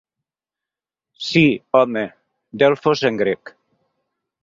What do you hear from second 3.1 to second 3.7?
en grec.